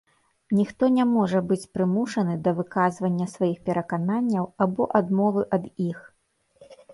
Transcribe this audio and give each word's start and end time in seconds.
Ніхто 0.59 0.87
не 0.93 1.03
можа 1.09 1.41
быць 1.51 1.67
прымушаны 1.77 2.37
да 2.47 2.53
выказвання 2.59 3.27
сваіх 3.35 3.61
перакананняў 3.69 4.49
або 4.67 4.89
адмовы 5.03 5.41
ад 5.59 5.63
іх. 5.91 5.99